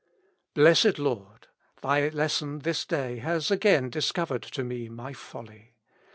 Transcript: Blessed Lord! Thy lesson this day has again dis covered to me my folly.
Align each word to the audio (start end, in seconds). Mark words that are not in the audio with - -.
Blessed 0.55 0.97
Lord! 0.97 1.45
Thy 1.83 2.09
lesson 2.09 2.61
this 2.61 2.85
day 2.87 3.19
has 3.19 3.51
again 3.51 3.91
dis 3.91 4.11
covered 4.11 4.41
to 4.41 4.63
me 4.63 4.89
my 4.89 5.13
folly. 5.13 5.75